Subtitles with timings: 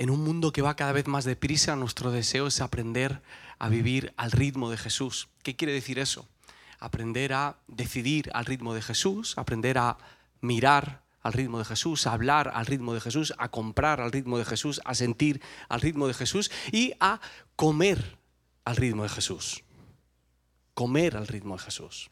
[0.00, 3.20] en un mundo que va cada vez más deprisa, nuestro deseo es aprender
[3.58, 5.28] a vivir al ritmo de Jesús.
[5.42, 6.26] ¿Qué quiere decir eso?
[6.78, 9.98] Aprender a decidir al ritmo de Jesús, aprender a
[10.40, 14.38] mirar al ritmo de Jesús, a hablar al ritmo de Jesús, a comprar al ritmo
[14.38, 17.20] de Jesús, a sentir al ritmo de Jesús y a
[17.54, 18.16] comer
[18.64, 19.64] al ritmo de Jesús.
[20.72, 22.10] Comer al ritmo de Jesús.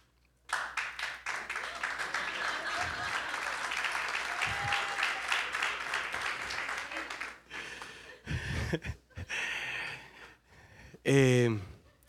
[11.11, 11.59] Eh,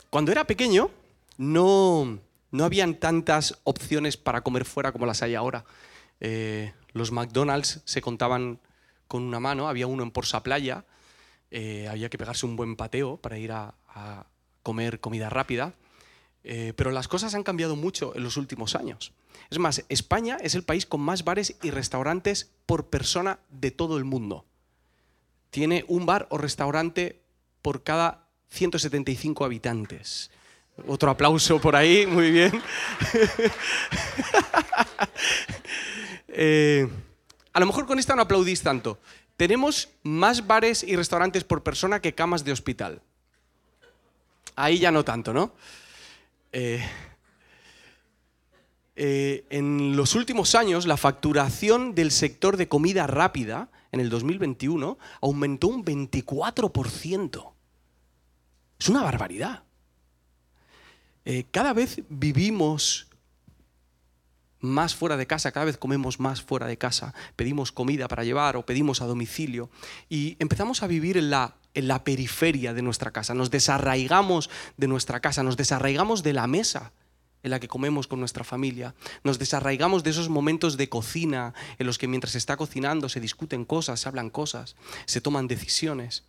[0.10, 0.92] cuando era pequeño
[1.38, 2.20] no,
[2.52, 5.64] no habían tantas opciones para comer fuera como las hay ahora.
[6.20, 8.60] Eh, los McDonald's se contaban
[9.08, 10.84] con una mano, había uno en Porsa Playa,
[11.50, 13.74] eh, había que pegarse un buen pateo para ir a,
[14.64, 15.74] comer comida rápida,
[16.44, 19.14] pero las cosas han cambiado mucho en los últimos años.
[19.50, 23.98] Es más, España es el país con más bares y restaurantes por persona de todo
[23.98, 24.46] el mundo.
[25.50, 27.22] Tiene un bar o restaurante
[27.62, 30.32] por cada 175 habitantes.
[30.88, 32.62] Otro aplauso por ahí, muy bien.
[36.42, 36.88] Eh,
[37.52, 39.00] a lo mejor con esta no aplaudís tanto.
[39.36, 43.02] Tenemos más bares y restaurantes por persona que camas de hospital.
[44.56, 45.54] Ahí ya no tanto, ¿no?
[46.54, 46.86] Eh,
[48.96, 54.98] eh, en los últimos años la facturación del sector de comida rápida en el 2021
[55.22, 57.54] aumentó un 24%.
[58.80, 59.64] Es una barbaridad.
[61.26, 63.08] Eh, cada vez vivimos
[64.62, 68.58] más fuera de casa, cada vez comemos más fuera de casa, pedimos comida para llevar
[68.58, 69.70] o pedimos a domicilio
[70.10, 74.88] y empezamos a vivir en la, en la periferia de nuestra casa, nos desarraigamos de
[74.88, 76.92] nuestra casa, nos desarraigamos de la mesa
[77.42, 81.88] en la que comemos con nuestra familia, nos desarraigamos de esos momentos de cocina en
[81.88, 86.24] los que mientras se está cocinando se discuten cosas, se hablan cosas, se toman decisiones.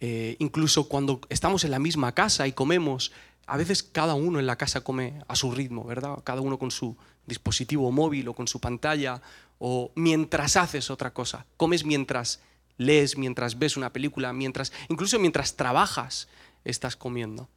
[0.00, 3.12] Eh, incluso cuando estamos en la misma casa y comemos,
[3.46, 6.18] a veces cada uno en la casa come a su ritmo, ¿verdad?
[6.24, 6.96] Cada uno con su
[7.26, 9.20] dispositivo móvil o con su pantalla
[9.58, 11.46] o mientras haces otra cosa.
[11.56, 12.40] Comes mientras
[12.78, 16.28] lees, mientras ves una película, mientras incluso mientras trabajas
[16.64, 17.48] estás comiendo.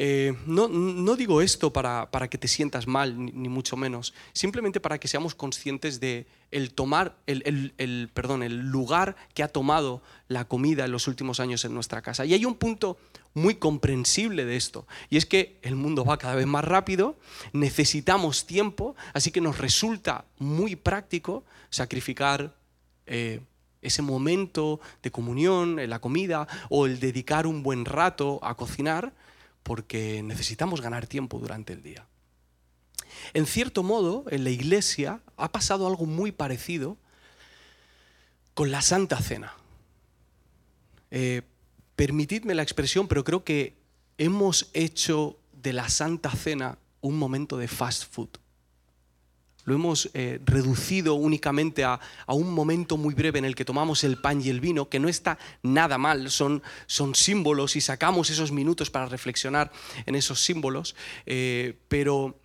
[0.00, 0.68] Eh, no,
[1.16, 5.34] digo esto para, para, que te sientas mal, ni, mucho menos, simplemente para que seamos
[5.34, 10.92] conscientes de el tomar, el, el, perdón, el lugar que ha tomado la comida en
[10.92, 12.24] los últimos años en nuestra casa.
[12.24, 12.96] Y hay un punto
[13.34, 17.18] muy comprensible de esto, y es que el mundo va cada vez más rápido,
[17.52, 22.54] necesitamos tiempo, así que nos resulta muy práctico sacrificar
[23.06, 23.40] eh,
[23.82, 29.12] ese momento de comunión, en la comida, o el dedicar un buen rato a cocinar,
[29.62, 32.06] porque necesitamos ganar tiempo durante el día.
[33.34, 36.96] En cierto modo, en la iglesia ha pasado algo muy parecido
[38.54, 39.54] con la Santa Cena.
[41.10, 41.42] Eh,
[41.96, 43.76] permitidme la expresión, pero creo que
[44.18, 48.30] hemos hecho de la Santa Cena un momento de fast food
[49.64, 54.18] lo hemos eh, reducido únicamente a, un momento muy breve en el que tomamos el
[54.18, 58.50] pan y el vino, que no está nada mal, son, son símbolos y sacamos esos
[58.50, 59.70] minutos para reflexionar
[60.06, 60.96] en esos símbolos,
[61.26, 62.40] eh, pero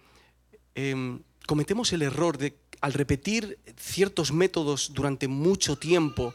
[0.76, 6.34] em, cometemos el error de, al repetir ciertos métodos durante mucho tiempo,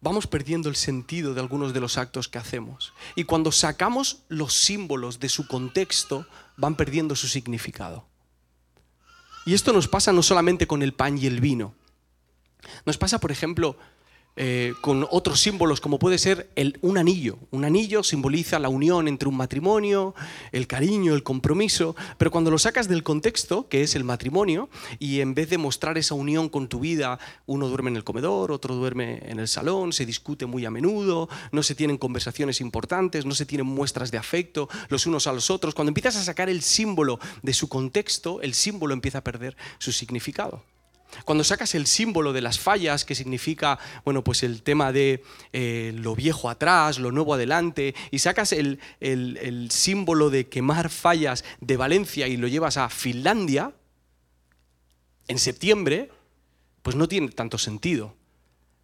[0.00, 2.94] vamos perdiendo el sentido de algunos de los actos que hacemos.
[3.14, 8.09] Y cuando sacamos los símbolos de su contexto, van perdiendo su significado.
[9.46, 11.74] Y esto nos pasa no solamente con el pan y el vino.
[12.84, 13.76] Nos pasa, por ejemplo,
[14.36, 17.38] eh, con otros símbolos como puede ser el, un anillo.
[17.50, 20.14] Un anillo simboliza la unión entre un matrimonio,
[20.52, 25.20] el cariño, el compromiso, pero cuando lo sacas del contexto, que es el matrimonio, y
[25.20, 28.74] en vez de mostrar esa unión con tu vida, uno duerme en el comedor, otro
[28.74, 33.34] duerme en el salón, se discute muy a menudo, no se tienen conversaciones importantes, no
[33.34, 36.62] se tienen muestras de afecto los unos a los otros, cuando empiezas a sacar el
[36.62, 40.62] símbolo de su contexto, el símbolo empieza a perder su significado.
[41.24, 45.92] Cuando sacas el símbolo de las fallas, que significa, bueno, pues el tema de eh,
[45.96, 51.76] lo viejo atrás, lo nuevo adelante, y sacas el, el símbolo de quemar fallas de
[51.76, 53.72] Valencia y lo llevas a Finlandia,
[55.28, 56.10] en septiembre,
[56.82, 58.16] pues no tiene tanto sentido.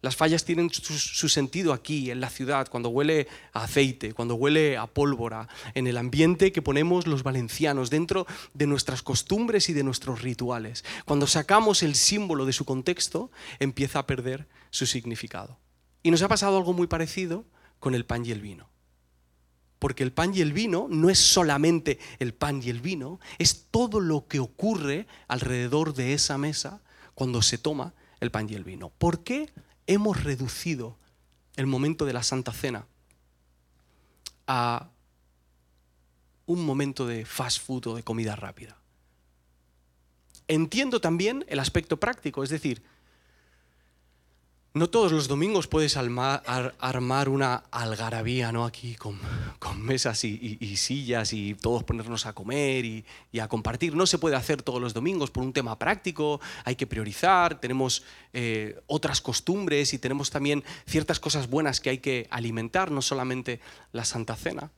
[0.01, 4.77] Las fallas tienen su, sentido aquí, en la ciudad, cuando huele a aceite, cuando huele
[4.77, 9.83] a pólvora, en el ambiente que ponemos los valencianos, dentro de nuestras costumbres y de
[9.83, 10.85] nuestros rituales.
[11.05, 15.57] Cuando sacamos el símbolo de su contexto, empieza a perder su significado.
[16.03, 17.45] Y nos ha pasado algo muy parecido
[17.79, 18.69] con el pan y el vino.
[19.79, 23.65] Porque el pan y el vino no es solamente el pan y el vino, es
[23.71, 26.81] todo lo que ocurre alrededor de esa mesa
[27.15, 28.91] cuando se toma el pan y el vino.
[28.97, 29.49] ¿Por qué
[29.87, 30.97] hemos reducido
[31.55, 32.85] el momento de la Santa Cena
[34.45, 34.89] a
[36.45, 38.77] un momento de fast food o de comida rápida.
[40.47, 42.81] Entiendo también el aspecto práctico, es decir,
[44.77, 48.65] no todos los domingos puedes armar una algarabía ¿no?
[48.65, 49.17] aquí con,
[49.77, 53.05] mesas y, sillas y todos ponernos a comer y,
[53.39, 53.95] a compartir.
[53.95, 58.03] No se puede hacer todos los domingos por un tema práctico, hay que priorizar, tenemos
[58.33, 63.59] eh, otras costumbres y tenemos también ciertas cosas buenas que hay que alimentar, no solamente
[63.91, 64.71] la Santa Cena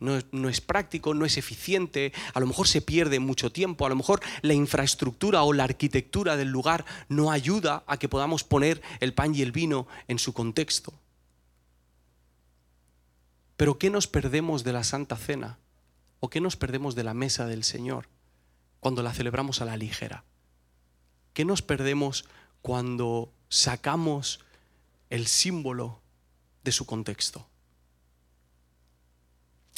[0.00, 3.96] no, es práctico, no es eficiente, a lo mejor se pierde mucho tiempo, a lo
[3.96, 9.12] mejor la infraestructura o la arquitectura del lugar no ayuda a que podamos poner el
[9.14, 10.92] pan y el vino en su contexto.
[13.56, 15.58] Pero ¿qué nos perdemos de la Santa Cena?
[16.18, 18.08] ¿O qué nos perdemos de la mesa del Señor
[18.80, 20.24] cuando la celebramos a la ligera?
[21.34, 22.24] ¿Qué nos perdemos
[22.62, 24.40] cuando sacamos
[25.10, 26.00] el símbolo
[26.64, 27.46] de su contexto?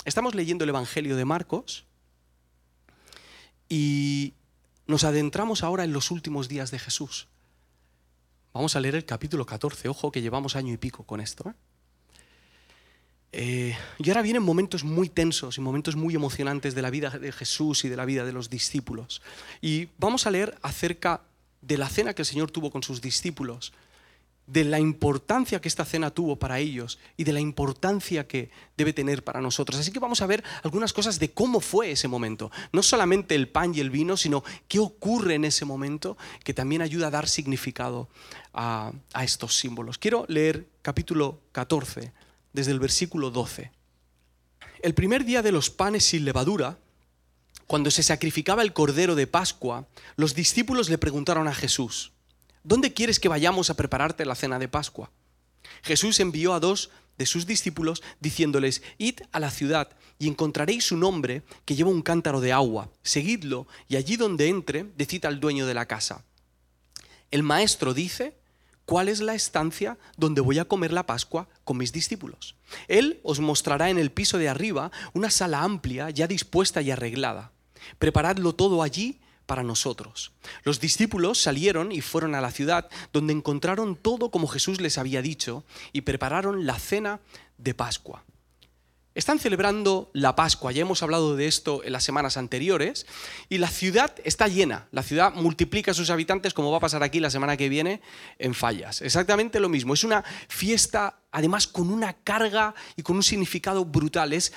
[0.04, 1.84] Estamos leyendo el Evangelio de Marcos
[3.68, 4.34] y
[4.86, 7.28] nos adentramos ahora en los últimos días de Jesús.
[8.52, 11.50] Vamos a leer el capítulo 14, ojo que llevamos año y pico con esto.
[11.50, 11.54] ¿eh?
[13.34, 17.30] Eh, y ahora vienen momentos muy tensos y momentos muy emocionantes de la vida de
[17.30, 19.22] Jesús y de la vida de los discípulos.
[19.60, 21.22] Y vamos a leer acerca
[21.60, 23.72] de la cena que el Señor tuvo con sus discípulos
[24.46, 28.92] de la importancia que esta cena tuvo para ellos y de la importancia que debe
[28.92, 29.78] tener para nosotros.
[29.78, 32.50] Así que vamos a ver algunas cosas de cómo fue ese momento.
[32.72, 36.82] No solamente el pan y el vino, sino qué ocurre en ese momento que también
[36.82, 38.08] ayuda a dar significado
[38.52, 38.92] a,
[39.22, 39.98] estos símbolos.
[39.98, 42.12] Quiero leer capítulo 14,
[42.52, 43.70] desde el versículo 12.
[44.82, 46.78] El primer día de los panes sin levadura,
[47.68, 49.86] cuando se sacrificaba el cordero de Pascua,
[50.16, 52.12] los discípulos le preguntaron a Jesús,
[52.64, 55.10] ¿dónde quieres que vayamos a prepararte la cena de Pascua?
[55.82, 61.04] Jesús envió a dos de sus discípulos diciéndoles, id a la ciudad y encontraréis un
[61.04, 65.66] hombre que lleva un cántaro de agua, seguidlo y allí donde entre, decid al dueño
[65.66, 66.24] de la casa.
[67.30, 68.36] El maestro dice,
[68.84, 72.56] ¿cuál es la estancia donde voy a comer la Pascua con mis discípulos?
[72.88, 77.52] Él os mostrará en el piso de arriba una sala amplia ya dispuesta y arreglada.
[77.98, 79.20] Preparadlo todo allí
[79.52, 80.32] para nosotros.
[80.64, 85.20] Los discípulos salieron y fueron a la ciudad, donde encontraron todo como Jesús les había
[85.20, 85.62] dicho,
[85.92, 87.20] y prepararon la cena
[87.58, 88.24] de Pascua.
[89.14, 93.04] Están celebrando la Pascua, ya hemos hablado de esto en las semanas anteriores,
[93.50, 97.02] y la ciudad está llena, la ciudad multiplica a sus habitantes como va a pasar
[97.02, 98.00] aquí la semana que viene
[98.38, 99.02] en Fallas.
[99.02, 104.32] Exactamente lo mismo, es una fiesta además con una carga y con un significado brutal,
[104.32, 104.54] es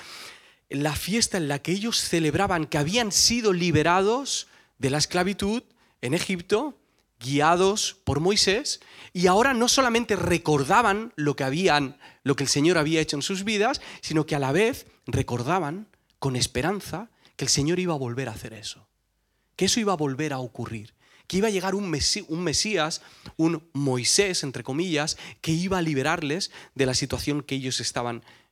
[0.70, 5.62] la fiesta en la que ellos celebraban que habían sido liberados de la esclavitud
[6.02, 6.78] en Egipto,
[7.18, 8.80] guiados por Moisés,
[9.12, 13.22] y ahora no solamente recordaban lo que habían, lo que el Señor había hecho en
[13.22, 15.88] sus vidas, sino que a la vez recordaban
[16.18, 18.88] con esperanza que el Señor iba a volver a hacer eso,
[19.56, 20.94] que eso iba a volver a ocurrir,
[21.26, 23.02] que iba a llegar un, Mesías,
[23.36, 28.45] un Moisés, entre comillas, que iba a liberarles de la situación que ellos estaban viviendo.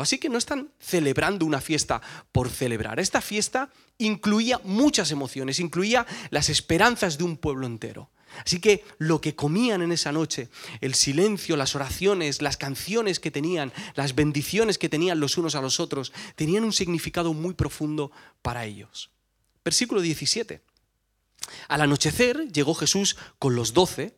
[0.00, 2.00] Así que no están celebrando una fiesta
[2.32, 2.98] por celebrar.
[2.98, 8.10] Esta fiesta incluía muchas emociones, incluía las esperanzas de un pueblo entero.
[8.44, 10.48] Así que lo que comían en esa noche,
[10.80, 15.60] el silencio, las oraciones, las canciones que tenían, las bendiciones que tenían los unos a
[15.60, 19.10] los otros, tenían un significado muy profundo para ellos.
[19.64, 20.62] Versículo 17.
[21.68, 24.14] Al anochecer llegó Jesús con los doce,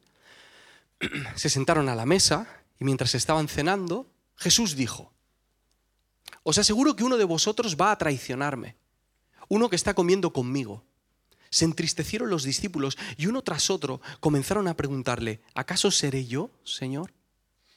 [1.34, 2.46] se sentaron a la mesa
[2.78, 5.11] y mientras estaban cenando, Jesús dijo,
[6.42, 8.76] os aseguro que uno de vosotros va a traicionarme,
[9.48, 10.82] uno que está comiendo conmigo.
[11.50, 17.12] Se entristecieron los discípulos y uno tras otro comenzaron a preguntarle, ¿acaso seré yo, Señor?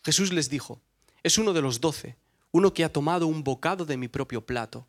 [0.04, 0.80] Jesús les dijo,
[1.24, 2.16] es uno de los doce,
[2.52, 4.88] uno que ha tomado un bocado de mi propio plato.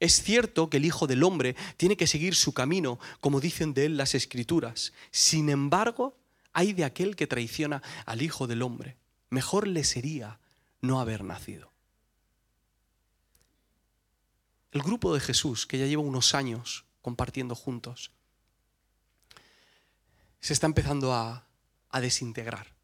[0.00, 3.86] Es cierto que el Hijo del Hombre tiene que seguir su camino, como dicen de
[3.86, 4.92] él las Escrituras.
[5.10, 6.16] Sin embargo,
[6.52, 8.96] hay de aquel que traiciona al Hijo del Hombre.
[9.30, 10.40] Mejor le sería
[10.80, 11.75] no haber nacido.
[14.76, 18.10] El grupo de Jesús, que ya lleva unos años compartiendo juntos,
[20.40, 21.46] se está empezando a,
[21.98, 22.74] desintegrar.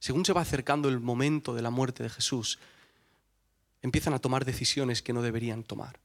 [0.00, 2.58] Según se va acercando el momento de la muerte de Jesús,
[3.82, 6.00] empiezan a tomar decisiones que no deberían tomar.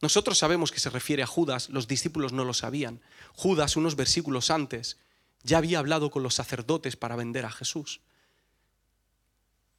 [0.00, 3.00] Nosotros sabemos que se refiere a Judas, los discípulos no lo sabían.
[3.34, 4.98] Judas, unos versículos antes,
[5.42, 8.02] ya había hablado con los sacerdotes para vender a Jesús.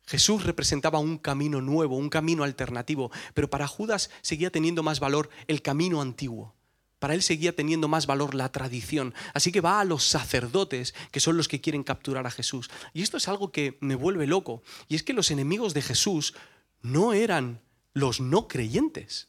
[0.07, 5.29] Jesús representaba un camino nuevo, un camino alternativo, pero para Judas seguía teniendo más valor
[5.47, 6.55] el camino antiguo.
[6.97, 9.13] Para él seguía teniendo más valor la tradición.
[9.33, 12.71] Así que va a los sacerdotes, que son los que quieren capturar a Jesús.
[12.93, 14.63] Y esto es algo que me vuelve loco.
[14.87, 16.33] Y es que los enemigos de Jesús
[16.81, 17.61] no eran
[17.93, 19.27] los no creyentes.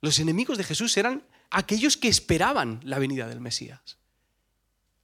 [0.00, 3.98] Los enemigos de Jesús eran aquellos que esperaban la venida del Mesías.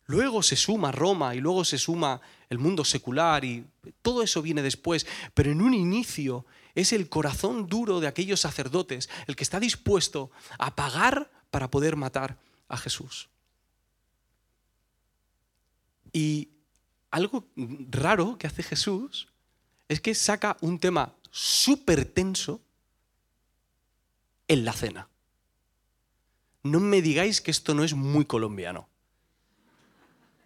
[0.09, 3.67] Luego se suma Roma y luego se suma el mundo secular y
[4.00, 9.11] todo eso viene después, pero en un inicio es el corazón duro de aquellos sacerdotes
[9.27, 12.38] el que está dispuesto a pagar para poder matar
[12.69, 13.29] a Jesús.
[16.11, 16.49] Y
[17.11, 17.45] algo
[17.91, 19.29] raro que hace Jesús
[19.88, 22.62] es que saca un tema súper tenso
[24.49, 25.07] en la cena.
[26.62, 28.88] No me digáis que esto no es muy colombiano.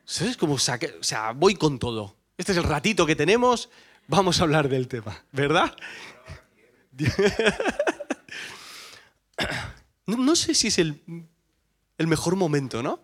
[0.05, 0.95] ¿Sabes cómo saque?
[1.01, 2.17] O sea, voy con todo.
[2.37, 3.71] Este es el ratito que tenemos,
[4.09, 5.75] vamos a hablar del tema, ¿verdad?
[10.05, 11.01] No, sé si es el,
[11.97, 13.01] mejor momento, ¿no?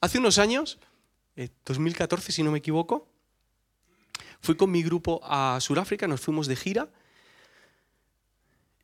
[0.00, 0.78] Hace unos años,
[1.64, 3.08] 2014 eh, si no me equivoco,
[4.40, 6.88] fui con mi grupo a Sudáfrica, nos fuimos de gira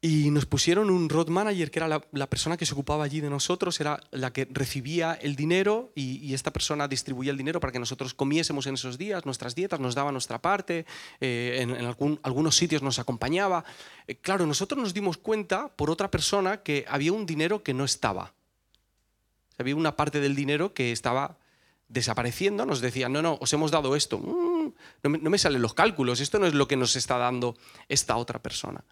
[0.04, 3.30] y nos pusieron un road manager, que era la, persona que se ocupaba allí de
[3.30, 7.78] nosotros, era la que recibía el dinero y, esta persona distribuía el dinero para que
[7.78, 10.84] nosotros comiésemos en esos días, nuestras dietas, nos daba nuestra parte,
[11.22, 13.64] eh, en, algunos sitios nos acompañaba.
[14.06, 17.86] Eh, claro, nosotros nos dimos cuenta por otra persona que había un dinero que no
[17.86, 18.34] estaba.
[19.56, 21.38] Había una parte del dinero que estaba
[21.88, 24.18] desapareciendo, nos decían, no, no, os hemos dado esto.
[24.18, 27.16] Mm, no, me, no me salen los cálculos, esto no es lo que nos está
[27.16, 27.56] dando
[27.88, 28.84] esta otra persona.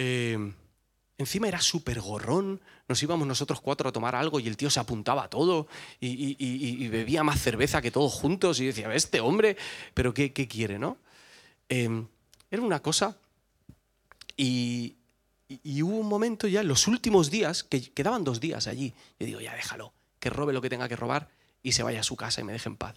[0.00, 0.54] Em,
[1.18, 4.78] encima era súper gorrón, nos íbamos nosotros cuatro a tomar algo y el tío se
[4.78, 5.66] apuntaba a todo
[5.98, 9.56] y, bebía más cerveza que todos juntos y decía, este hombre,
[9.94, 10.98] pero ¿qué, quiere, no?
[11.68, 12.06] Em,
[12.48, 13.16] era una cosa
[14.36, 14.94] y,
[15.82, 19.52] hubo un momento ya, los últimos días, que quedaban dos días allí, yo digo, ya
[19.56, 21.28] déjalo, que robe lo que tenga que robar
[21.60, 22.94] y se vaya a su casa y me deje en paz.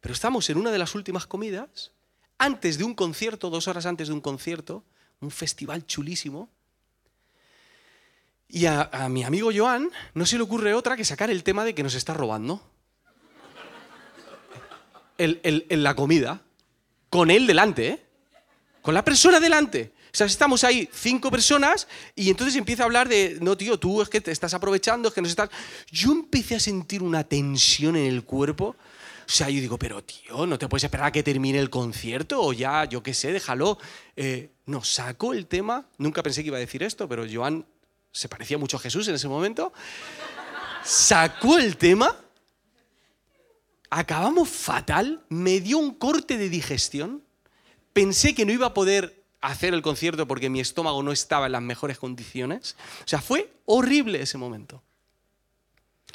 [0.00, 1.90] Pero estamos en una de las últimas comidas,
[2.38, 4.84] antes de un concierto, dos horas antes de un concierto,
[5.20, 6.48] un festival chulísimo.
[8.48, 11.74] Y a, mi amigo Joan no se le ocurre otra que sacar el tema de
[11.74, 12.62] que nos está robando.
[15.18, 16.40] En la comida.
[17.10, 18.02] Con él delante, ¿eh?
[18.82, 19.92] Con la persona delante.
[20.12, 24.00] O sea, estamos ahí cinco personas y entonces empieza a hablar de, no, tío, tú
[24.00, 25.50] es que te estás aprovechando, es que nos estás...
[25.90, 28.76] Yo empecé a sentir una tensión en el cuerpo
[29.28, 32.40] o sea, yo digo, pero tío, ¿no te puedes esperar a que termine el concierto?
[32.40, 33.76] O ya, yo qué sé, déjalo.
[34.16, 35.86] Eh, no, saco el tema.
[35.98, 37.66] Nunca pensé que iba a decir esto, pero Joan
[38.10, 39.70] se parecía mucho a Jesús en ese momento.
[40.82, 42.16] Sacó el tema.
[43.90, 45.22] Acabamos fatal.
[45.28, 47.22] Me dio un corte de digestión.
[47.92, 51.52] Pensé que no iba a poder hacer el concierto porque mi estómago no estaba en
[51.52, 52.76] las mejores condiciones.
[53.00, 54.82] O sea, fue horrible ese momento.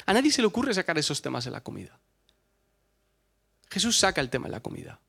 [0.04, 2.00] A nadie se le ocurre sacar esos temas en la comida.
[3.70, 5.00] Jesús saca el tema de la comida.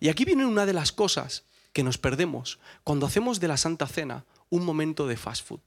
[0.00, 3.86] Y aquí viene una de las cosas que nos perdemos cuando hacemos de la Santa
[3.86, 5.60] Cena un momento de fast food.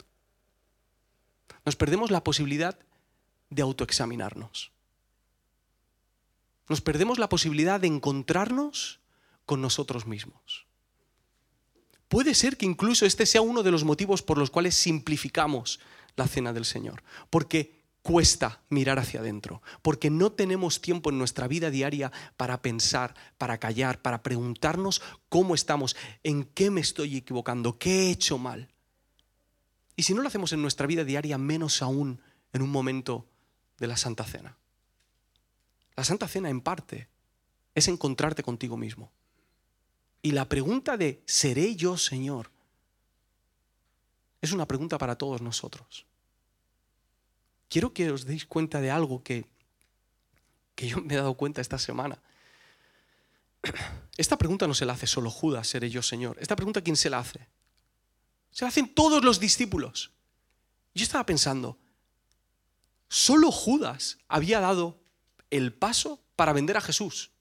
[1.65, 2.77] Nos perdemos la posibilidad
[3.49, 4.71] de autoexaminarnos.
[6.67, 8.99] Nos perdemos la posibilidad de encontrarnos
[9.45, 10.65] con nosotros mismos.
[12.07, 15.79] Puede ser que incluso este sea uno de los motivos por los cuales simplificamos
[16.15, 21.47] la cena del Señor, porque cuesta mirar hacia adentro, porque no tenemos tiempo en nuestra
[21.47, 27.77] vida diaria para pensar, para callar, para preguntarnos cómo estamos, en qué me estoy equivocando,
[27.77, 28.69] qué he hecho mal.
[29.95, 32.21] Y si no lo hacemos en nuestra vida diaria, menos aún
[32.53, 33.27] en un momento
[33.77, 34.57] de la Santa Cena.
[35.95, 37.07] La Santa Cena en parte
[37.75, 39.11] es encontrarte contigo mismo.
[40.23, 42.51] Y la pregunta de ¿seré yo Señor?
[44.41, 46.07] es una pregunta para todos nosotros
[47.71, 49.47] quiero que os deis cuenta de algo que,
[50.75, 52.19] que yo me he dado cuenta esta semana.
[54.17, 56.37] Esta pregunta no se la hace solo Judas, seré yo Señor.
[56.41, 57.47] Esta pregunta, ¿quién se la hace?
[58.51, 60.11] Se la hacen todos los discípulos.
[60.93, 61.79] Yo estaba pensando,
[63.07, 64.99] solo Judas había dado
[65.49, 67.31] el paso para vender a Jesús.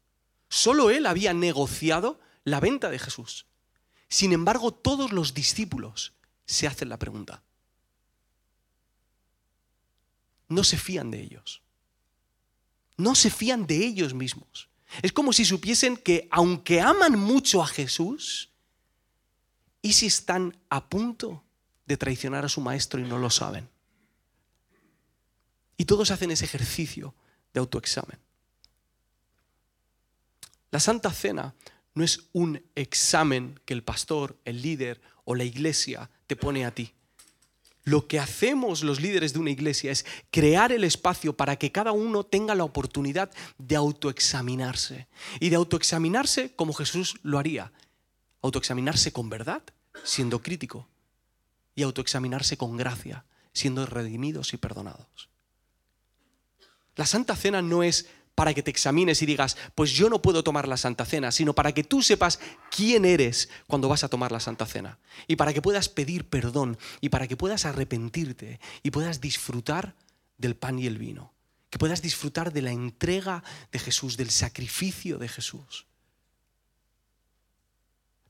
[0.48, 3.46] Solo él había negociado la venta de Jesús.
[4.08, 6.12] Sin embargo, todos los discípulos
[6.46, 7.42] se hacen la pregunta,
[10.50, 11.62] no se fían de ellos.
[12.98, 14.68] No se fían de ellos mismos.
[15.00, 18.50] Es como si supiesen que aunque aman mucho a Jesús,
[19.80, 21.42] ¿y si están a punto
[21.86, 23.70] de traicionar a su maestro y no lo saben?
[25.78, 27.14] Y todos hacen ese ejercicio
[27.54, 28.18] de autoexamen.
[30.72, 31.54] La Santa Cena
[31.94, 36.74] no es un examen que el pastor, el líder o la iglesia te pone a
[36.74, 36.92] ti.
[37.84, 41.92] Lo que hacemos los líderes de una iglesia es crear el espacio para que cada
[41.92, 45.08] uno tenga la oportunidad de autoexaminarse.
[45.40, 47.72] Y de autoexaminarse como Jesús lo haría.
[48.42, 49.62] Autoexaminarse con verdad,
[50.04, 50.86] siendo crítico.
[51.74, 55.30] Y autoexaminarse con gracia, siendo redimidos y perdonados.
[56.96, 58.08] La Santa Cena no es
[58.40, 61.54] para que te examines y digas, pues yo no puedo tomar la Santa Cena, sino
[61.54, 62.40] para que tú sepas
[62.74, 64.98] quién eres cuando vas a tomar la Santa Cena.
[65.26, 69.94] Y para que puedas pedir perdón y para que puedas arrepentirte y puedas disfrutar
[70.38, 71.34] del pan y el vino.
[71.68, 75.84] Que puedas disfrutar de la entrega de Jesús, del sacrificio de Jesús.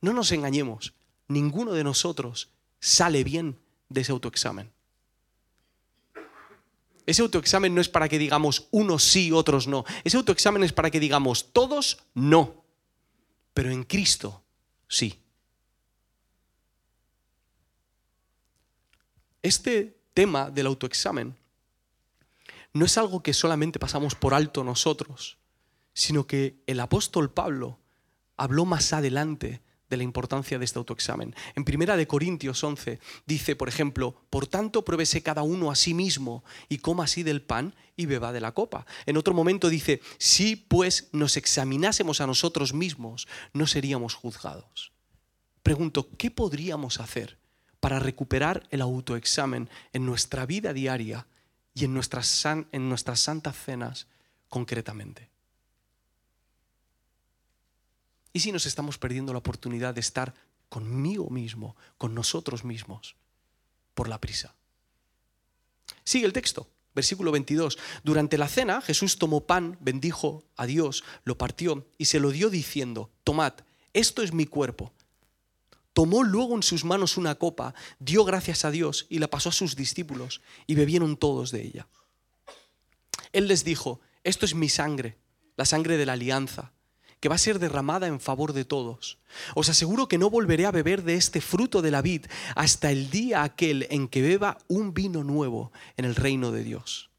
[0.01, 0.93] No nos engañemos,
[1.29, 2.49] ninguno de nosotros
[2.81, 4.73] sale bien de ese autoexamen.
[7.11, 9.85] Ese autoexamen no es para que digamos unos sí, otros no.
[10.05, 12.63] Ese autoexamen es para que digamos todos no,
[13.53, 14.45] pero en Cristo
[14.87, 15.21] sí.
[19.43, 21.37] Este tema del autoexamen
[22.75, 25.39] no es algo que solamente pasamos por alto nosotros,
[25.93, 27.81] sino que el apóstol Pablo
[28.37, 31.35] habló más adelante de la importancia de este autoexamen.
[31.55, 35.93] En Primera de Corintios 11 dice, por ejemplo, por tanto pruébese cada uno a sí
[35.93, 38.87] mismo y coma así del pan y beba de la copa.
[39.05, 44.93] En otro momento dice, si pues nos examinásemos a nosotros mismos, no seríamos juzgados.
[45.63, 47.39] Pregunto, ¿qué podríamos hacer
[47.81, 51.27] para recuperar el autoexamen en nuestra vida diaria
[51.75, 54.07] y en nuestras, en nuestras santas cenas
[54.49, 55.30] concretamente?
[58.33, 60.35] ¿Y si nos estamos perdiendo la oportunidad de estar
[60.69, 63.17] conmigo mismo, con nosotros mismos,
[63.95, 64.55] por la prisa?
[66.05, 67.79] Sigue el texto, versículo 22.
[68.05, 72.51] Durante la cena Jesús tomó pan, bendijo a Dios, lo partió y se lo dio
[72.51, 73.55] diciendo, tomad,
[73.93, 74.93] esto es mi cuerpo.
[75.93, 79.53] Tomó luego en sus manos una copa, dio gracias a Dios y la pasó a
[79.53, 81.89] sus discípulos y bebieron todos de ella.
[83.33, 85.19] Él les dijo, esto es mi sangre,
[85.57, 86.73] la sangre de la alianza
[87.21, 89.19] que va a ser derramada en favor de todos.
[89.55, 93.11] Os aseguro que no volveré a beber de este fruto de la vid hasta el
[93.11, 97.11] día aquel en que beba un vino nuevo en el reino de Dios.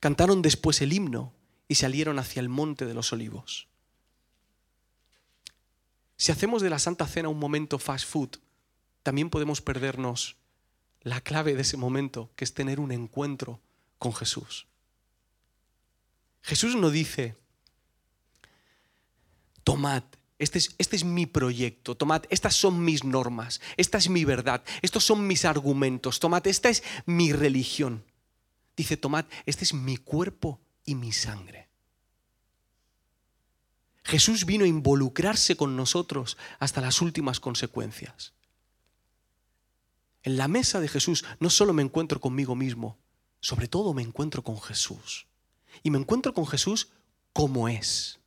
[0.00, 1.32] Cantaron después el himno
[1.66, 3.68] y salieron hacia el monte de los olivos.
[6.16, 8.36] Si hacemos de la Santa Cena un momento fast food,
[9.02, 10.36] también podemos perdernos
[11.00, 13.60] la clave de ese momento, que es tener un encuentro
[13.98, 14.66] con Jesús.
[16.42, 17.36] Jesús no dice,
[19.64, 20.02] tomad,
[20.38, 24.64] este es, este es, mi proyecto, tomad, estas son mis normas, esta es mi verdad,
[24.82, 28.04] estos son mis argumentos, tomad, esta es mi religión.
[28.76, 31.68] Dice, tomad, este es mi cuerpo y mi sangre.
[34.04, 38.32] Jesús vino a involucrarse con nosotros hasta las últimas consecuencias.
[40.24, 42.98] En la mesa de Jesús no solo me encuentro conmigo mismo,
[43.40, 45.26] sobre todo me encuentro con Jesús.
[45.82, 46.88] Y me encuentro con Jesús
[47.32, 48.20] como es.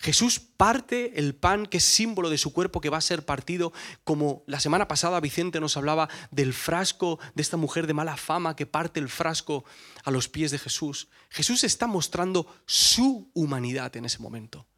[0.00, 3.72] Jesús parte el pan que es símbolo de su cuerpo que va a ser partido,
[4.04, 8.54] como la semana pasada Vicente nos hablaba del frasco de esta mujer de mala fama
[8.54, 9.64] que parte el frasco
[10.04, 11.08] a los pies de Jesús.
[11.30, 14.68] Jesús está mostrando su humanidad en ese momento.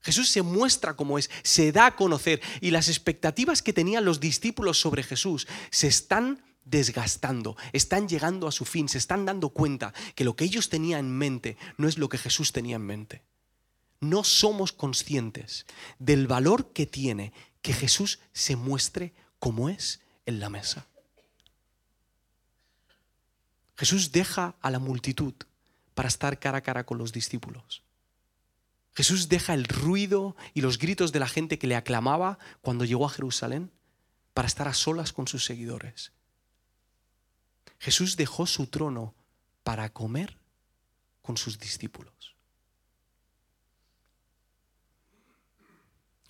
[0.00, 4.18] Jesús se muestra como es, se da a conocer y las expectativas que tenían los
[4.18, 9.94] discípulos sobre Jesús se están desgastando, están llegando a su fin, se están dando cuenta
[10.16, 13.22] que lo que ellos tenían en mente no es lo que Jesús tenía en mente
[14.10, 15.66] no somos conscientes
[15.98, 20.86] del valor que tiene que Jesús se muestre como es en la mesa.
[23.76, 25.34] Jesús deja a la multitud
[25.94, 27.82] para estar cara a cara con los discípulos.
[28.94, 33.04] Jesús deja el ruido y los gritos de la gente que le aclamaba cuando llegó
[33.04, 33.70] a Jerusalén
[34.32, 36.12] para estar a solas con sus seguidores.
[37.78, 39.14] Jesús dejó su trono
[39.62, 40.38] para comer
[41.20, 42.35] con sus discípulos.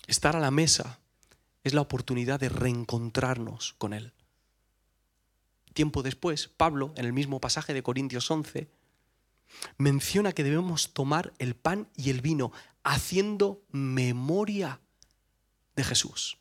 [0.07, 0.99] Estar a la mesa
[1.63, 4.13] es la oportunidad de reencontrarnos con Él.
[5.73, 8.71] Tiempo después, Pablo, en el mismo pasaje de Corintios 11,
[9.77, 12.51] menciona que debemos tomar el pan y el vino
[12.83, 14.79] haciendo memoria
[15.75, 16.37] de Jesús,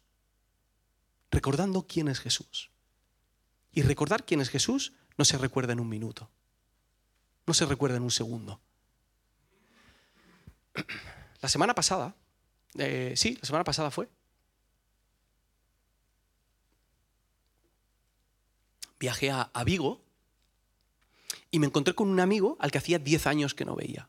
[1.31, 2.71] recordando quién es Jesús.
[3.73, 6.31] Y recordar quién es Jesús no se recuerda en un minuto,
[7.47, 8.61] no se recuerda en un segundo.
[11.43, 12.15] La semana pasada
[12.79, 14.09] eh, sí, la semana pasada fue.
[18.99, 20.01] Viajé a, Vigo
[21.51, 24.09] y me encontré con un amigo al que hacía 10 años que no veía.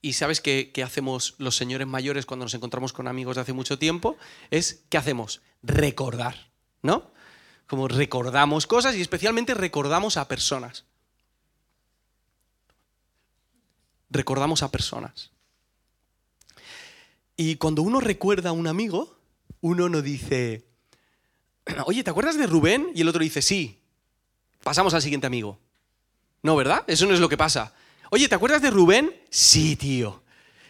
[0.00, 3.78] Y sabes qué, hacemos los señores mayores cuando nos encontramos con amigos de hace mucho
[3.78, 4.16] tiempo?
[4.50, 5.42] Es, ¿qué hacemos?
[5.62, 6.50] Recordar,
[6.82, 7.10] ¿no?
[7.66, 10.84] Como recordamos cosas y especialmente recordamos a personas.
[14.10, 15.32] Recordamos a personas.
[17.36, 19.18] Y cuando uno recuerda a un amigo,
[19.60, 20.66] uno no dice,
[21.86, 22.90] oye, ¿te acuerdas de Rubén?
[22.94, 23.80] Y el otro dice, sí.
[24.62, 25.58] Pasamos al siguiente amigo.
[26.42, 26.84] No, ¿verdad?
[26.86, 27.74] Eso no es lo que pasa.
[28.10, 29.14] Oye, ¿te acuerdas de Rubén?
[29.30, 30.22] Sí, tío.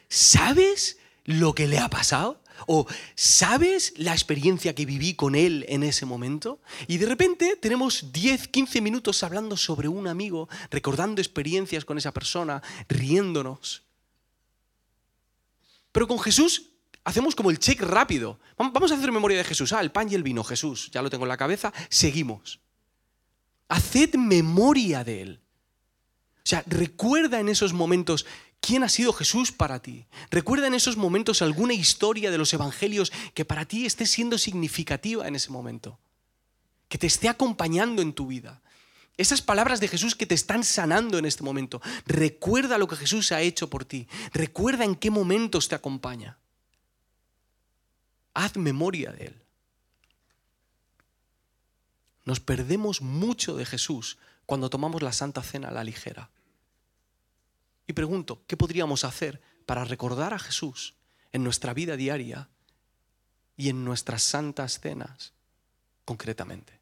[0.09, 2.42] ¿Sabes lo que le ha pasado?
[2.66, 6.61] ¿O sabes la experiencia que viví con él en ese momento?
[6.87, 12.12] Y de repente tenemos 10, 15 minutos hablando sobre un amigo, recordando experiencias con esa
[12.12, 13.83] persona, riéndonos.
[15.93, 16.71] Pero con Jesús
[17.05, 18.41] hacemos como el check rápido.
[18.57, 19.73] Vamos a hacer memoria de Jesús.
[19.73, 22.61] Ah, el pan y el vino, Jesús, ya lo tengo en la cabeza, seguimos.
[23.69, 25.41] Haced memoria de él.
[26.39, 28.27] O sea, recuerda en esos momentos
[28.61, 30.07] quién ha sido Jesús para ti.
[30.31, 35.29] Recuerda en esos momentos alguna historia de los evangelios que para ti esté siendo significativa
[35.29, 35.99] en ese momento.
[36.89, 38.63] Que te esté acompañando en tu vida.
[39.23, 41.81] Esas palabras de Jesús que te están sanando en este momento.
[42.07, 44.09] Recuerda lo que Jesús ha hecho por ti.
[44.33, 46.39] Recuerda en qué momentos te acompaña.
[48.35, 49.43] Haz memoria de Él.
[52.25, 56.29] Nos perdemos mucho de Jesús cuando tomamos la Santa Cena a la ligera.
[57.87, 60.97] Y pregunto, ¿qué podríamos hacer para recordar a Jesús
[61.31, 62.49] en nuestra vida diaria
[63.57, 65.33] y en nuestras santas cenas
[66.05, 66.82] concretamente?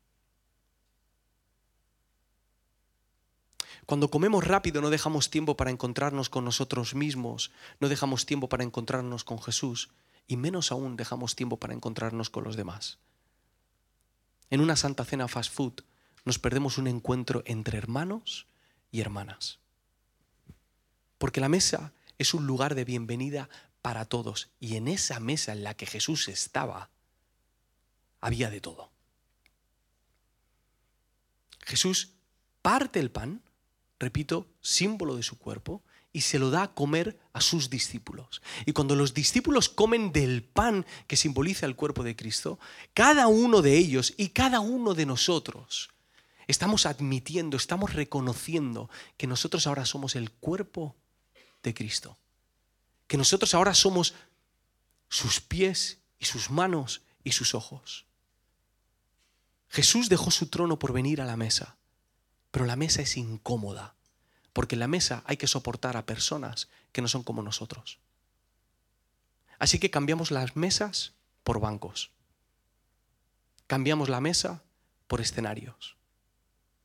[3.90, 7.50] Cuando comemos rápido no dejamos tiempo para encontrarnos con nosotros mismos,
[7.81, 9.90] no dejamos tiempo para encontrarnos con Jesús
[10.29, 12.98] y menos aún dejamos tiempo para encontrarnos con los demás.
[14.48, 15.81] En una santa cena fast food
[16.24, 18.46] nos perdemos un encuentro entre hermanos
[18.92, 19.59] y hermanas.
[21.18, 23.48] Porque la mesa es un lugar de bienvenida
[23.83, 26.90] para todos y en esa mesa en la que Jesús estaba
[28.20, 28.92] había de todo.
[31.66, 32.12] Jesús
[32.62, 33.42] parte el pan,
[34.00, 35.82] repito, símbolo de su cuerpo,
[36.12, 38.42] y se lo da a comer a sus discípulos.
[38.66, 42.58] Y cuando los discípulos comen del pan que simboliza el cuerpo de Cristo,
[42.94, 45.90] cada uno de ellos y cada uno de nosotros
[46.48, 50.96] estamos admitiendo, estamos reconociendo que nosotros ahora somos el cuerpo
[51.62, 52.16] de Cristo.
[53.06, 54.14] Que nosotros ahora somos
[55.08, 58.04] sus pies y sus manos y sus ojos.
[59.68, 61.76] Jesús dejó su trono por venir a la mesa,
[62.50, 63.94] pero la mesa es incómoda
[64.52, 67.98] porque en la mesa hay que soportar a personas que no son como nosotros.
[69.58, 71.12] Así que cambiamos las mesas
[71.44, 72.10] por bancos.
[73.66, 74.62] Cambiamos la mesa
[75.06, 75.96] por escenarios.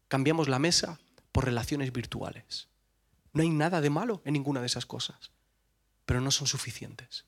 [0.08, 1.00] Cambiamos la mesa
[1.32, 2.68] por relaciones virtuales.
[3.34, 5.32] No hay nada de malo en ninguna de esas cosas,
[6.06, 7.26] pero no son suficientes.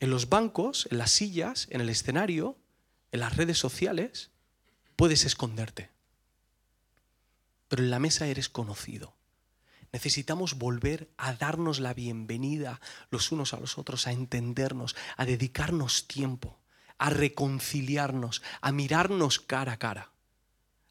[0.00, 2.56] En los bancos, en las sillas, en el escenario,
[3.12, 4.30] en las redes sociales,
[4.96, 5.94] puedes esconderte
[7.74, 9.16] pero en la mesa eres conocido.
[9.92, 12.80] Necesitamos volver a darnos la bienvenida
[13.10, 16.60] los unos a los otros, a entendernos, a dedicarnos tiempo,
[16.98, 20.12] a reconciliarnos, a mirarnos cara a cara,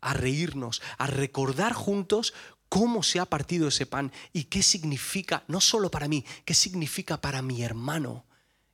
[0.02, 2.34] a reírnos, a recordar juntos
[2.68, 7.22] cómo se ha partido ese pan y qué significa, no solo para mí, qué significa
[7.22, 8.26] para mi hermano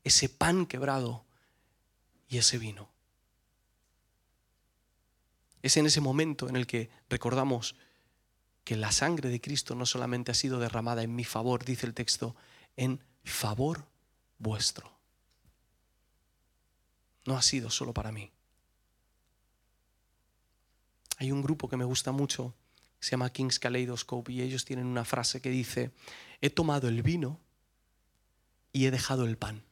[0.03, 1.25] ese pan quebrado
[2.27, 2.89] y ese vino.
[5.61, 7.75] Es en ese momento en el que recordamos
[8.63, 11.93] que la sangre de Cristo no solamente ha sido derramada en mi favor, dice el
[11.93, 12.35] texto,
[12.77, 13.85] en favor
[14.37, 14.91] vuestro.
[17.25, 18.31] No ha sido solo para mí.
[21.17, 22.53] Hay un grupo que me gusta mucho,
[22.99, 25.91] se llama King's Kaleidoscope, y ellos tienen una frase que dice,
[26.39, 27.39] he tomado el vino
[28.71, 29.63] y he dejado el pan.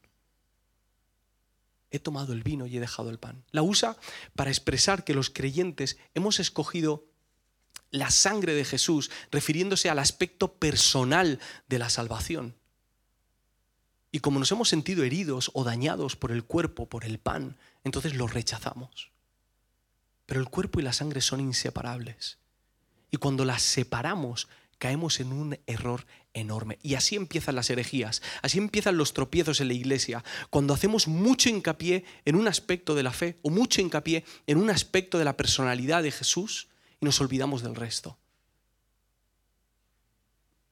[1.90, 3.44] He tomado el vino y he dejado el pan.
[3.50, 3.96] La usa
[4.34, 7.06] para expresar que los creyentes hemos escogido
[7.90, 12.54] la sangre de Jesús, refiriéndose al aspecto personal de la salvación.
[14.10, 18.14] Y como nos hemos sentido heridos o dañados por el cuerpo, por el pan, entonces
[18.14, 19.10] lo rechazamos.
[20.26, 22.38] Pero el cuerpo y la sangre son inseparables.
[23.10, 24.48] Y cuando las separamos,
[24.78, 26.78] caemos en un error enorme.
[26.82, 31.48] Y así empiezan las herejías, así empiezan los tropiezos en la iglesia, cuando hacemos mucho
[31.48, 35.36] hincapié en un aspecto de la fe o mucho hincapié en un aspecto de la
[35.36, 36.68] personalidad de Jesús
[37.00, 38.18] y nos olvidamos del resto.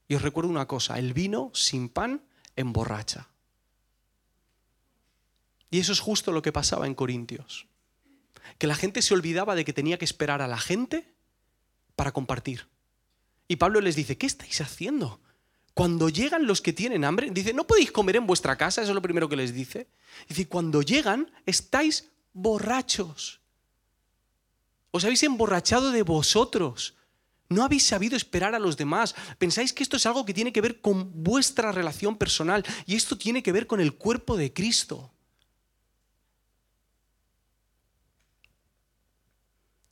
[0.09, 2.23] Y os recuerdo una cosa, el vino sin pan
[2.55, 3.29] emborracha.
[5.71, 7.67] Y eso es justo lo que pasaba en Corintios.
[8.59, 11.13] Que la gente se olvidaba de que tenía que esperar a la gente
[11.97, 12.69] para compartir.
[13.49, 15.21] Y Pablo les dice, ¿qué estáis haciendo?
[15.75, 18.81] Cuando llegan los que tienen hambre, dice, ¿no podéis comer en vuestra casa?
[18.83, 19.89] Eso es lo primero que les dice.
[20.29, 23.41] Dice, cuando llegan, estáis borrachos.
[24.91, 26.95] Os habéis emborrachado de vosotros.
[27.49, 29.15] No habéis sabido esperar a los demás.
[29.39, 33.17] Pensáis que esto es algo que tiene que ver con vuestra relación personal y esto
[33.19, 35.13] tiene que ver con el cuerpo de Cristo.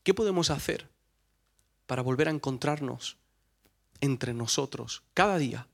[0.03, 0.89] ¿Qué podemos hacer
[1.87, 3.19] para volver a encontrarnos
[4.01, 5.69] entre nosotros cada día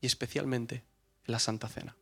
[0.00, 0.84] y especialmente
[1.24, 1.96] en la Santa Cena?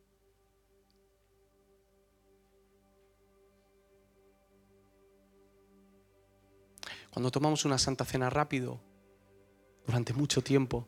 [7.11, 8.81] Cuando tomamos una Santa Cena rápido,
[9.85, 10.85] durante mucho tiempo,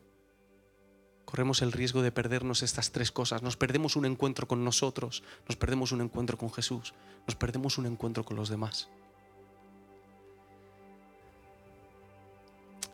[1.24, 3.42] corremos el riesgo de perdernos estas tres cosas.
[3.42, 6.92] Nos perdemos un encuentro con nosotros, nos perdemos un encuentro con Jesús,
[7.26, 8.88] nos perdemos un encuentro con los demás.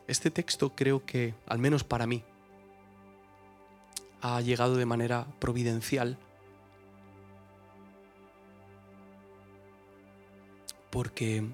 [0.07, 2.23] Este texto creo que, al menos para mí,
[4.21, 6.17] ha llegado de manera providencial
[10.91, 11.45] porque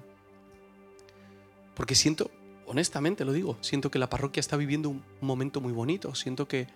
[1.75, 2.29] porque siento,
[2.67, 6.67] honestamente lo digo, siento que la parroquia está viviendo un momento muy bonito, siento que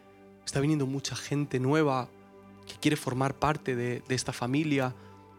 [0.46, 2.10] está viniendo mucha gente nueva
[2.68, 4.96] que quiere formar parte de, esta familia,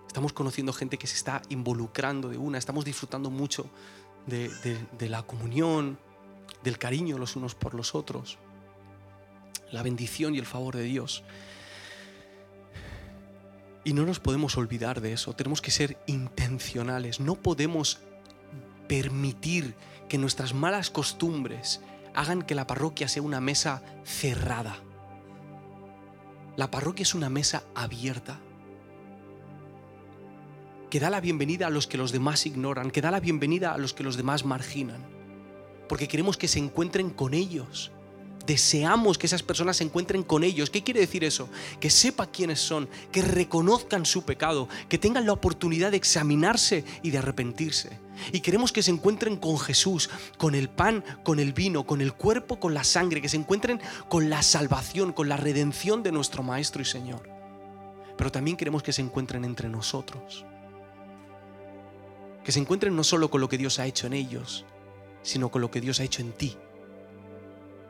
[0.06, 3.66] estamos conociendo gente que se está involucrando de una, estamos disfrutando mucho
[4.26, 4.48] de,
[4.98, 5.98] de la comunión,
[6.66, 8.38] del cariño los unos por los otros,
[9.70, 11.22] la bendición y el favor de Dios.
[13.84, 18.00] Y no nos podemos olvidar de eso, tenemos que ser intencionales, no podemos
[18.88, 19.76] permitir
[20.08, 21.80] que nuestras malas costumbres
[22.14, 24.76] hagan que la parroquia sea una mesa cerrada.
[26.56, 28.40] La parroquia es una mesa abierta,
[30.90, 33.78] que da la bienvenida a los que los demás ignoran, que da la bienvenida a
[33.78, 35.15] los que los demás marginan,
[35.88, 37.90] porque queremos que se encuentren con ellos,
[38.46, 40.70] deseamos que esas personas se encuentren con ellos.
[40.70, 41.48] ¿Qué quiere decir eso?
[41.80, 47.10] Que sepa quiénes son, que reconozcan su pecado, que tengan la oportunidad de examinarse y
[47.10, 47.98] de arrepentirse.
[48.32, 52.14] Y queremos que se encuentren con Jesús, con el pan, con el vino, con el
[52.14, 56.42] cuerpo, con la sangre, que se encuentren con la salvación, con la redención de nuestro
[56.42, 57.28] Maestro y Señor.
[58.16, 60.46] Pero también queremos que se encuentren entre nosotros.
[62.42, 64.64] Que se encuentren no solo con lo que Dios ha hecho en ellos,
[65.26, 66.56] sino con lo que Dios ha hecho en ti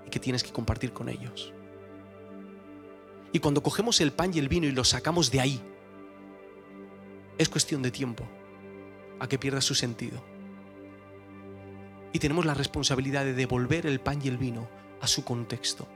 [0.06, 1.52] y que tienes que compartir con ellos.
[3.30, 5.60] Y cuando cogemos el pan y el vino y los sacamos de ahí,
[7.36, 8.26] es cuestión de tiempo
[9.20, 10.18] a que pierda su sentido.
[12.14, 14.66] Y tenemos la responsabilidad de devolver el pan y el vino
[15.02, 15.86] a su contexto.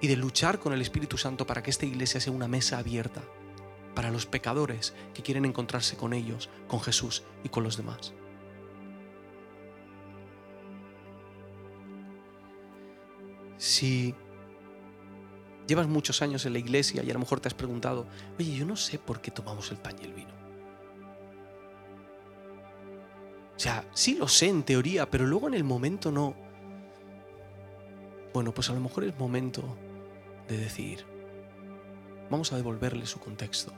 [0.00, 3.22] Y de luchar con el Espíritu Santo para que esta iglesia sea una mesa abierta
[3.94, 8.14] para los pecadores que quieren encontrarse con ellos, con Jesús y con los demás.
[13.64, 14.14] Si
[15.66, 18.06] llevas muchos años en la iglesia y a lo mejor te has preguntado,
[18.38, 20.34] oye, yo no sé por qué tomamos el pan y el vino.
[23.56, 26.34] O sea, sí lo sé en teoría, pero luego en el momento no.
[28.34, 29.78] Bueno, pues a lo mejor es momento
[30.46, 31.06] de decir,
[32.30, 33.72] vamos a devolverle su contexto.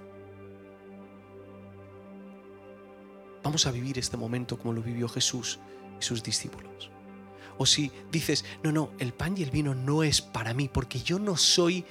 [3.45, 5.61] Vamos a vivir este momento como lo vivió Jesús
[6.01, 6.91] y sus discípulos
[7.59, 11.01] o si dices, no, no, el pan y el vino no es para mí, porque
[11.01, 11.85] yo no soy,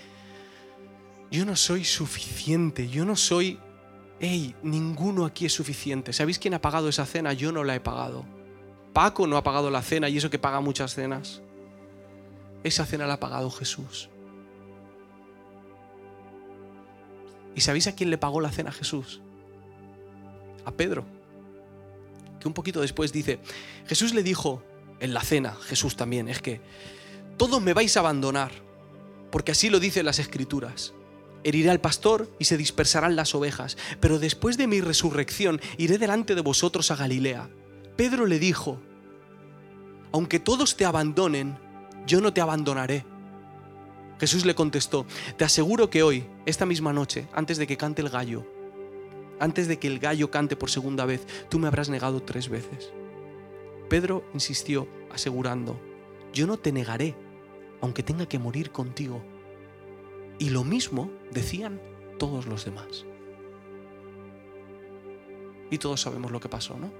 [1.32, 3.60] yo no soy suficiente, yo no soy,
[4.20, 6.14] hey, ninguno aquí es suficiente.
[6.14, 7.34] ¿Sabéis quién ha pagado esa cena?
[7.34, 8.26] Yo no la he pagado.
[8.94, 11.42] Paco no ha pagado la cena y eso que paga muchas cenas.
[12.64, 14.10] Esa cena la ha pagado Jesús.
[17.56, 19.22] ¿Y sabéis a quién le pagó la cena Jesús?
[20.66, 21.06] A Pedro.
[22.40, 23.40] Que un poquito después dice,
[23.88, 24.62] Jesús le dijo,
[25.00, 26.62] en la cena, Jesús también, es que
[27.38, 28.52] todos me vais a abandonar,
[29.32, 30.94] porque así lo dicen las escrituras.
[31.44, 36.34] Heriré al pastor y se dispersarán las ovejas, pero después de mi resurrección iré delante
[36.34, 37.50] de vosotros a Galilea.
[37.96, 38.80] Pedro le dijo,
[40.12, 41.58] aunque todos te abandonen,
[42.08, 43.06] yo no te abandonaré.
[44.20, 45.06] Jesús le contestó,
[45.38, 48.48] te aseguro que hoy, esta misma noche, antes de que cante el gallo,
[49.40, 52.92] antes de que el gallo cante por segunda vez, tú me habrás negado tres veces.
[53.90, 55.80] Pedro insistió, asegurando,
[56.34, 57.16] yo no te negaré,
[57.82, 59.22] aunque tenga que morir contigo.
[60.40, 61.80] Y lo mismo decían
[62.18, 63.06] todos los demás.
[65.70, 66.92] Y todos sabemos lo que pasó, ¿no?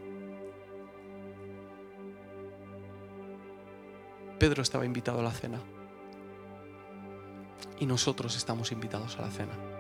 [4.40, 5.62] Pedro estaba invitado a la cena.
[7.80, 9.75] Y nosotros estamos invitados a la cena.